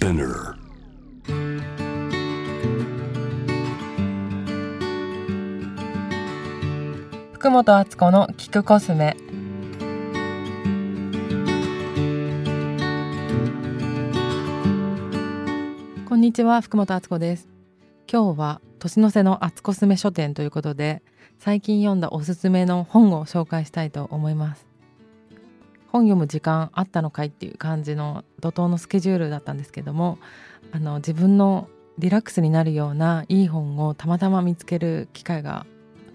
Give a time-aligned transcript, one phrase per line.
[0.00, 0.54] Spinner.
[7.32, 9.14] 福本敦子の聞くコスメ
[16.08, 17.50] こんにちは福本敦子です
[18.10, 21.02] 今日は年の瀬の敦コスメ書店ということで
[21.38, 24.69] 最近読んだおすすめの本を紹介したいと思います
[25.92, 30.18] 本読む時間あったのかいっていう感じの怒涛のスケジュールだったんですけども
[30.72, 35.66] あの自分のリラックスになるようないい本をたまたま見つける機会が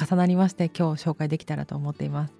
[0.00, 2.34] 重なりまして今日紹介できたらと思っています。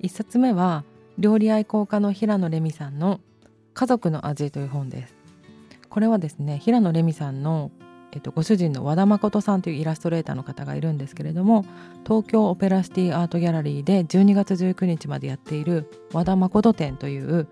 [0.00, 0.84] 一冊目は
[1.18, 3.20] 料理愛好家の平野レミさんの
[3.74, 5.14] 家族の味という本です。
[5.88, 7.70] これはですね平野レミさんの
[8.14, 11.64] えっと、ご主人の和田誠さんというイラストレーターの方がいるんですけれども
[12.04, 17.48] 東京オペラシティアートギャラリーで12月19日までやっている和田誠展という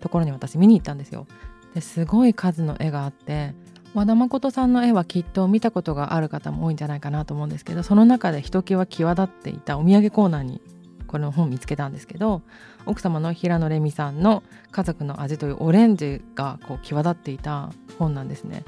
[0.00, 1.26] ところに私見に行ったんですよ。
[1.74, 3.54] ですごい数の絵があって
[3.94, 10.60] 和田誠さんの絵はきっと見たことがある方も多いんじゃないかなと思うんですけどその中でひときわ際立っていたお土産コーナーに
[11.08, 12.42] この本見つけたんですけど
[12.86, 18.64] 奥様の平野レミさんの「家族の味」というオレンジがこう際立っていた本なんですね。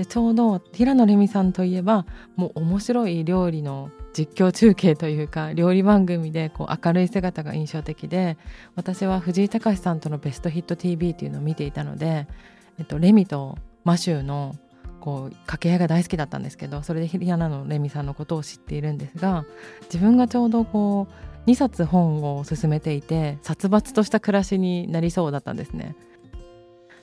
[0.00, 8.38] でちょうど平野レミさんといえばもう面白い料理の実況中継というか料理番組でこう明るい姿が印象的で
[8.76, 12.26] 私は藤井隆さんとのベストヒット TV っていうのを見ていたので、
[12.78, 14.56] えっと、レミとマシューの
[15.00, 19.44] こう掛け合いが大好きだったんですけどそれで平野のレミさんのことを知っているんですが
[19.82, 21.08] 自分がちょうどこ
[21.46, 25.94] う2冊本を進めていて殺伐とした暮らしになりそうだったんですね。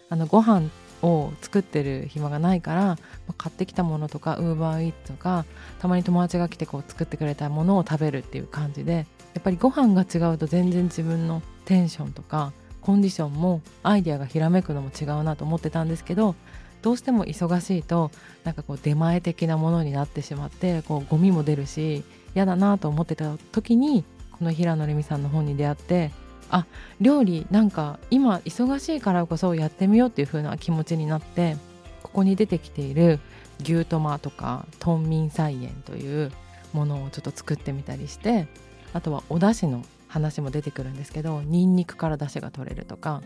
[0.10, 2.98] あのご飯を作ってる暇がないから、
[3.38, 5.46] 買ってきたものとかウーバーイーツとか
[5.80, 16.36] たまに友達が来てこう作ってくれたものを食べるっていう感じでやっぱりご飯が違うと全然自分のテンションとかコンディションもアイデアがひらめくのも違うなと思ってたんですけど
[16.82, 18.12] どうしても忙しいと
[18.44, 26.12] なんかこう出前的なものになってしまってこうゴミも出るし嫌だなと思ってた時にこの平野レミさんの本に出会って
[26.50, 26.66] あ
[27.02, 31.58] 料理なんか今忙しいからこそやってみようっていう風な気持ちになって
[32.04, 33.20] ここに出てきている
[33.62, 36.32] 牛トマとか豚民菜園という
[36.74, 38.48] ものをちょっと作ってみたりして
[38.94, 43.22] あとはお出汁の話も出てくるんですけどニンニクから出汁が取れるとか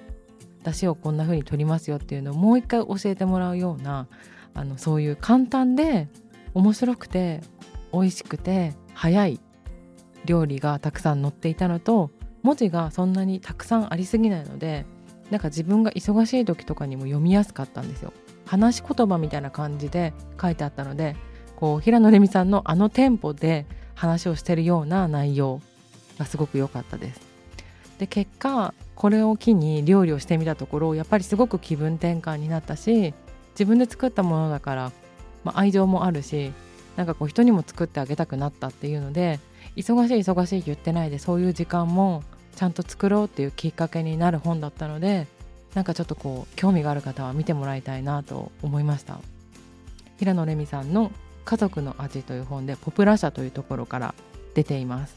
[0.64, 4.08] 出汁をこんな風に取りますよっていうのをもう一回教えてもらうような
[4.54, 6.08] あのそういう簡単で
[6.54, 7.42] 面白くて
[7.94, 9.40] 美味しくて早い
[10.26, 12.12] 料理がたくさん載っていたのと
[12.44, 14.86] 文字がそんなにたくさんありすぎないので
[15.30, 18.12] なんか自分が忙しい時とかにも読みやすかったんですよ。
[18.46, 21.16] 話し言葉みたいな感じで書いてあったので
[21.56, 23.66] こう平野レミさんのあのテンポで
[23.96, 25.62] 話をしてるような内容
[26.18, 27.22] がすごく良かったです。
[27.98, 33.14] で結果これを機に料理をしてみたところやっぱりすごく気分転換になったし
[33.52, 34.92] 自分で作ったものだから、
[35.44, 36.52] まあ、愛情もあるし
[36.96, 39.40] なんかこう人にも作ってあげたくなったっていうので
[39.76, 42.24] 忙しい忙しい言ってないでそういう時間も
[42.56, 45.28] ちゃんと作ろうっていうきっかけになる本だったので
[45.74, 49.20] なんかちょっとこう興味がある方は見てもらいたいなと思いました。
[50.18, 51.12] 平野レミさんの
[51.46, 54.14] 「家族の味」という本でポプラ社というところから
[54.54, 55.16] 出ています。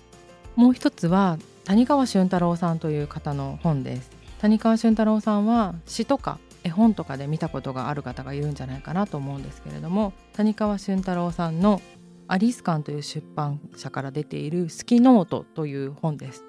[0.55, 4.11] もう一つは谷川俊太郎さんという方の本です。
[4.41, 11.83] 谷川俊太郎さんは詩とか絵本とかで見たことがある方がいるんじゃないかなと思うんですけれども谷川俊太郎さんの
[12.27, 16.45] アリスカンという出版社から出ている「好きノート」という本です。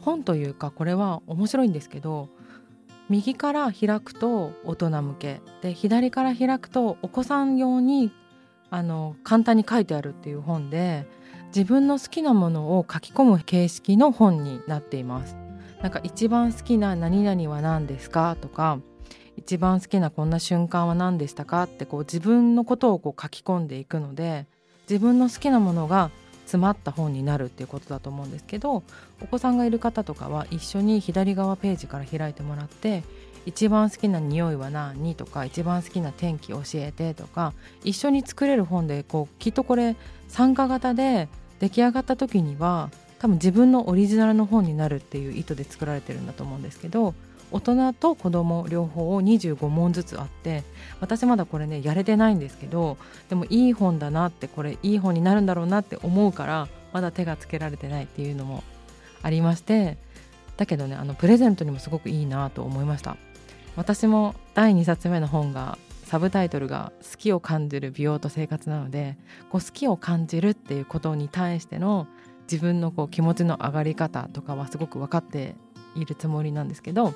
[0.00, 2.28] 本というかこれは面白いんですけど
[3.08, 8.12] 右から開くと大人向けで左から開くとお子さん用に
[8.70, 11.06] あの簡単に書いてあるっていう本で
[11.48, 15.36] 自分の好きなものを書き込む形式の本になっています。
[15.82, 18.78] なんか一番好きな何々は何ですかとか
[19.36, 24.46] 一番好きなこんな瞬間は何でしたかってこう自分のことをこう書き込んでいくので
[24.88, 26.10] 自分の好きなものが
[26.44, 28.82] 詰まった本になるっていうことだと思うんですけど
[29.22, 33.02] お子さんがいる方とかは一緒に左側ページから開いてもらって
[33.46, 37.52] 一番好きな匂いは何とか一番好きな天気教えてとか
[37.82, 39.96] 一緒に作れる本でこうきっとこれ
[40.28, 41.28] 参加型で
[41.60, 47.14] 出来上がった時には多分自分のオリジナルの本になるっていう意図で作られてるんだと思うんですけど
[47.50, 50.64] 大人と子供両方を25問ずつあって
[51.00, 52.96] 私まだこれねやれてないんですけど
[53.28, 58.62] でもいい本だなってこれいい本になるんだろうなって思うからまだ手がつけられてないっていうのも
[59.22, 59.96] ありまして
[60.56, 63.16] だけどねあのプレゼントにもすごくいいなと思いました。
[63.76, 69.16] 私も第2冊目の本がサブタイトルが「好きを感じる美容と生活」なので
[69.50, 72.06] こう好きを感じるっていうことに対しての
[72.50, 75.56] 自分のこう気持ちの上がり方とかはすごく分かって
[75.96, 77.14] いるつもりなんですけど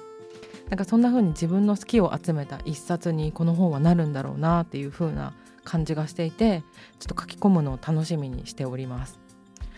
[0.71, 5.33] なんかそんな風に自分の好きを集めた一冊にこの本はなるんだろうなっていう風な
[5.65, 6.63] 感じがしていて
[6.99, 9.19] ちょっと書き込むのを楽しみにしております。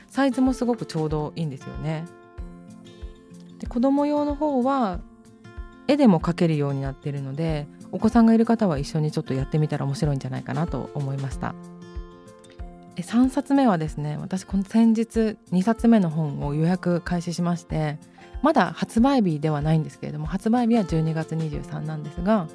[0.08, 2.04] サイズもすごくちょうどいいんですよね。
[3.58, 5.00] で子供用の方は
[5.86, 11.54] 絵でも描けるようになっているのでお子さんがいる方は一緒にちょっとやってみたら面白いんじゃないかなと思いました。
[12.96, 17.98] 3冊目はですね私この先日2冊目の本を予約開始しまして
[18.42, 22.46] まだ発売日ではないんですけれども発売日は12月23なんですが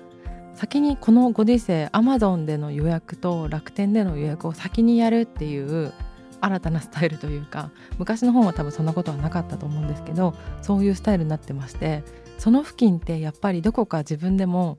[0.55, 5.93] 先にこのご時世 Amazon での予約と楽天での予約を先にやるっていう
[6.41, 12.03] 新たなスタイルというか昔の本は多分そんなことはなかったと思うんですけどそういうスタイルになってまして
[12.37, 14.77] その付近ってやっぱりどこか自分でも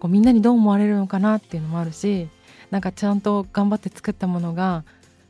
[0.00, 2.28] こうみんなにどう思われるのかなっていうのもあるし
[2.70, 4.84] なんかちゃんと頑張って作ったものが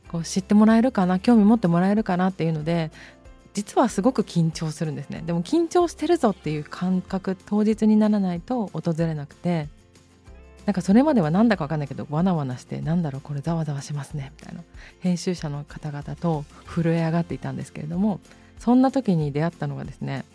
[0.07, 2.91] こう知ってもらえるかな興味持ってもらえるかなっていうので
[3.53, 5.23] 実はすごく緊張するんですね。
[5.25, 9.67] でも緊張してるぞっていう感覚当日にならないと訪れなくて
[10.65, 14.63] なんかそれまではなんだかわかんないけどわなわなしてなんだろうこれざわざわしますねみたいな。
[14.99, 18.19] 編集者の方々と震え上がっていたんですけれども
[18.59, 20.25] そんな時に出会ったのがですね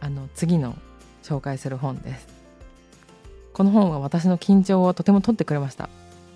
[0.00, 0.76] あの次の
[1.22, 2.28] 紹介する本です。
[3.54, 5.88] この本は私の緊張をとても取ってくれました。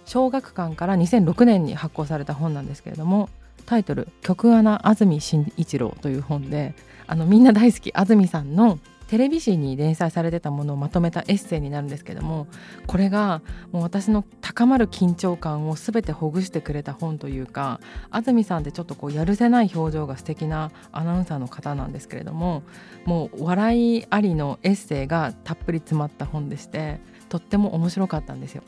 [0.06, 3.28] 小学館から2006年に発行された本なんですけれども
[3.66, 6.74] タイトル「曲穴安住紳一郎」という本で
[7.06, 8.78] あのみんな大好き安住さんの
[9.10, 12.46] テレビ誌に連載されてたものをまとめたエッセイになるんですけども
[12.86, 13.42] これが
[13.72, 17.80] もう私の高まる緊張感を全てほぐしてくれた本というか
[18.10, 22.62] 安住さんってちょっとこうやるせない表情が素敵なアナウンサーの方なんですけれども
[23.04, 28.62] もう笑いありのエッセイがたっぷり詰まった本でしてとっても面白かったんですよ。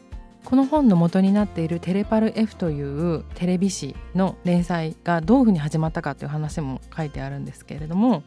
[0.45, 8.23] この本の元になっているテレパル F というテレビ誌の連載がどういうふうに始まったかという話も書いてあるんですけれども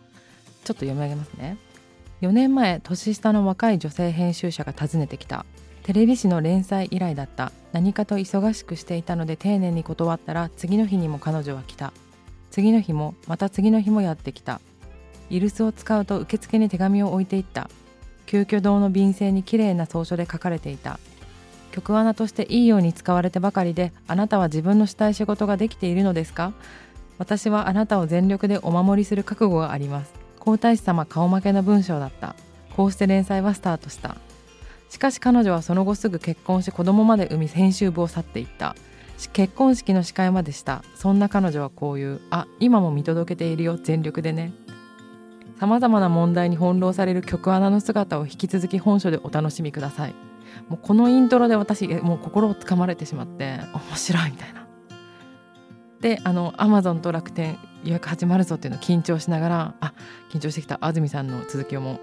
[0.63, 1.57] ちょっと読み上げますね。
[2.21, 5.45] 4年前年下の若い女性編集者が訪ねてきた。
[5.83, 7.51] テレビ誌の連載依頼だった。
[7.71, 11.93] 何かと忙しくしていたので丁寧に断ったら次の日にも彼女は来た。
[12.49, 14.61] 次の日もまた次の日もやってきた。
[15.29, 17.69] イルスを使うと受付に手紙を置いていった。
[18.25, 20.99] 急遽堂の便箋にきれいな草書で書かれていた。
[21.75, 26.53] 曲穴としていいように使われてばかりであなたは自分のしたい仕事ができているのですか？
[27.17, 30.13] 私はあなたを全力でお守りする覚悟があります。
[30.39, 32.35] 皇太子様顔負けの文章だった。
[32.77, 34.15] こうして連載はスタートした。
[34.89, 38.75] しかし彼女はその後すぐ結婚し子供まで産み編集部を去っていった。
[39.33, 40.81] 結婚式の司会までした。
[40.95, 44.53] そんな彼女はこういうあ今も見届けているよ全力でね
[45.59, 50.15] さまざまな問題に翻弄される曲穴の姿を引き続き本書でお楽しみください。
[50.69, 54.67] もうこのイントロで私もう心をつかまれてしまって面白いみたいな。
[56.01, 59.93] であのアマゾンと楽天予約始まるぞっていうのを緊張しながらあ
[60.31, 61.99] 緊張してきた安住さんの続きをも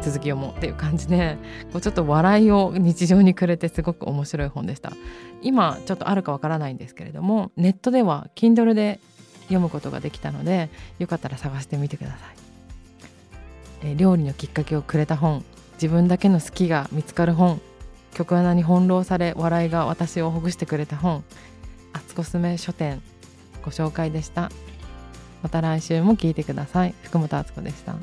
[0.00, 1.36] 続きをもっていう感じで
[1.72, 4.92] こうちょっと笑いを日常にくれてすごく面白い本でした。
[5.42, 9.00] 今ちょっとあるかわからないんですけれどもネットでは Kindle で
[9.42, 12.16] 読むことができたのでよかったら探してみてくださ
[13.84, 15.44] い、え料理のきっかけをくれた本
[15.74, 17.60] 自分だけの好きが見つかる本
[18.14, 21.24] 曲穴に翻弄され笑いが私をほぐしてくれた本。
[21.92, 23.02] あつこすめ書店。
[23.64, 24.50] ご紹介でした。
[25.42, 26.94] また来週も聞いてください。
[27.02, 27.94] 福本敦子でした。